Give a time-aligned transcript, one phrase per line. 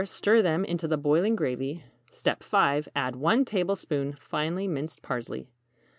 [0.03, 1.83] Stir them into the boiling gravy.
[2.11, 2.87] 5.
[2.95, 5.47] Add 1 tablespoon finely minced parsley.